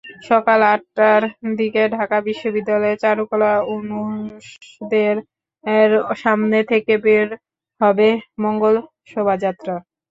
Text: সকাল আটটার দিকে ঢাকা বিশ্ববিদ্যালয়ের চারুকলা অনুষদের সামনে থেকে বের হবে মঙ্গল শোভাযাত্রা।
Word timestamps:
সকাল 0.29 0.59
আটটার 0.73 1.21
দিকে 1.59 1.81
ঢাকা 1.97 2.17
বিশ্ববিদ্যালয়ের 2.27 3.01
চারুকলা 3.03 3.51
অনুষদের 3.73 5.15
সামনে 6.23 6.59
থেকে 6.71 6.93
বের 7.05 7.27
হবে 7.81 8.09
মঙ্গল 8.43 8.75
শোভাযাত্রা। 9.11 9.75